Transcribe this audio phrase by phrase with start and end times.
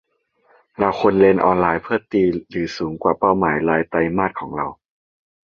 [0.79, 4.67] เราควรออนไลน์เพื่อตีหรือสูงกว่าเป้าหมายรายไตรมาสของเรา